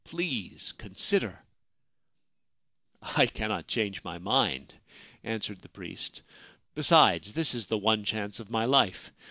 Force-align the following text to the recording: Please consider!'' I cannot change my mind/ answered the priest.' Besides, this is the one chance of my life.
Please 0.03 0.71
consider!'' 0.79 1.37
I 3.03 3.27
cannot 3.27 3.67
change 3.67 4.03
my 4.03 4.17
mind/ 4.17 4.73
answered 5.23 5.61
the 5.61 5.69
priest.' 5.69 6.23
Besides, 6.73 7.35
this 7.35 7.53
is 7.53 7.67
the 7.67 7.77
one 7.77 8.03
chance 8.03 8.39
of 8.39 8.49
my 8.49 8.65
life. 8.65 9.11